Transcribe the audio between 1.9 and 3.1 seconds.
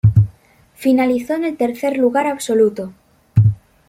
lugar absoluto.